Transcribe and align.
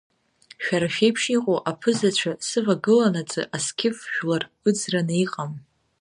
Шәара 0.63 0.87
шәеиԥш 0.95 1.23
иҟоу 1.35 1.59
аԥызацәа 1.69 2.31
сывагыланаҵы 2.47 3.41
асқьыф 3.55 3.97
жәлар 4.13 4.43
ыӡраны 4.69 5.15
иҟам. 5.25 5.51